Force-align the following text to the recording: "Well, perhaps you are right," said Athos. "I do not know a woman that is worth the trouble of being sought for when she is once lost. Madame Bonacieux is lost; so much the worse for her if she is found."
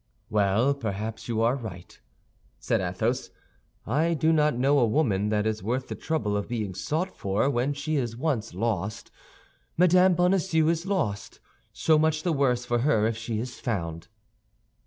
"Well, 0.31 0.73
perhaps 0.73 1.27
you 1.27 1.43
are 1.43 1.55
right," 1.55 1.99
said 2.57 2.81
Athos. 2.81 3.29
"I 3.85 4.15
do 4.15 4.33
not 4.33 4.57
know 4.57 4.79
a 4.79 4.87
woman 4.87 5.29
that 5.29 5.45
is 5.45 5.61
worth 5.61 5.89
the 5.89 5.93
trouble 5.95 6.35
of 6.35 6.47
being 6.47 6.73
sought 6.73 7.15
for 7.15 7.47
when 7.51 7.73
she 7.73 7.97
is 7.97 8.17
once 8.17 8.55
lost. 8.55 9.11
Madame 9.77 10.15
Bonacieux 10.15 10.69
is 10.69 10.87
lost; 10.87 11.39
so 11.71 11.99
much 11.99 12.23
the 12.23 12.33
worse 12.33 12.65
for 12.65 12.79
her 12.79 13.05
if 13.05 13.15
she 13.15 13.37
is 13.37 13.59
found." 13.59 14.07